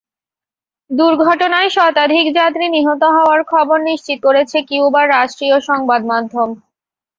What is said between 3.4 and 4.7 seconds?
খবর নিশ্চিত করেছে